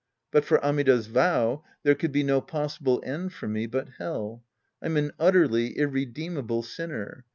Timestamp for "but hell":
3.67-4.43